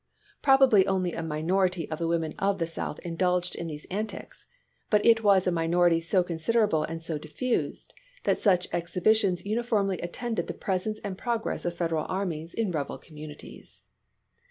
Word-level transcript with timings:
Prob 0.41 0.63
ably 0.63 0.87
only 0.87 1.13
a 1.13 1.21
minority 1.21 1.87
of 1.91 1.99
the 1.99 2.07
women 2.07 2.33
of 2.39 2.57
the 2.57 2.65
South 2.65 2.97
indulged 3.01 3.55
in 3.55 3.67
these 3.67 3.85
antics; 3.91 4.47
but 4.89 5.05
it 5.05 5.21
was 5.23 5.45
a 5.45 5.51
minority 5.51 6.01
so 6.01 6.23
considerable 6.23 6.81
and 6.81 7.03
so 7.03 7.19
diffused 7.19 7.93
that 8.23 8.41
such 8.41 8.67
exhibitions 8.73 9.45
uniformly 9.45 9.99
attended 9.99 10.47
the 10.47 10.55
presence 10.55 10.97
and 11.03 11.19
progress 11.19 11.65
of 11.65 11.75
Federal 11.75 12.07
armies 12.09 12.55
in 12.55 12.71
rebel 12.71 12.97
communities. 12.97 13.83